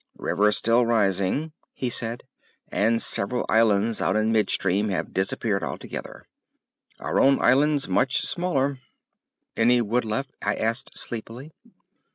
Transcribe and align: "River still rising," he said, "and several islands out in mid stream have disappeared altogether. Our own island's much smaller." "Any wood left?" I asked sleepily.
"River 0.17 0.51
still 0.51 0.83
rising," 0.83 1.53
he 1.75 1.87
said, 1.87 2.23
"and 2.69 2.99
several 3.03 3.45
islands 3.47 4.01
out 4.01 4.15
in 4.15 4.31
mid 4.31 4.49
stream 4.49 4.89
have 4.89 5.13
disappeared 5.13 5.61
altogether. 5.61 6.25
Our 6.99 7.19
own 7.19 7.39
island's 7.39 7.87
much 7.87 8.21
smaller." 8.23 8.79
"Any 9.55 9.79
wood 9.79 10.03
left?" 10.03 10.31
I 10.41 10.55
asked 10.55 10.97
sleepily. 10.97 11.51